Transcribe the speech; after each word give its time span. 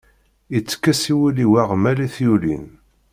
Itekkes 0.57 1.01
i 1.11 1.13
wul-iw 1.19 1.51
aɣmal 1.61 1.97
i 2.05 2.07
t-yulin. 2.15 2.65